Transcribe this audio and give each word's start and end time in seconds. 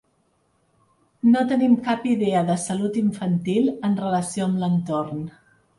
No 1.33 1.43
tenim 1.51 1.75
cap 1.89 2.09
idea 2.13 2.43
de 2.49 2.57
salut 2.65 2.99
infantil 3.05 3.73
en 3.91 3.99
relació 4.05 4.51
amb 4.51 4.63
l’entorn. 4.65 5.27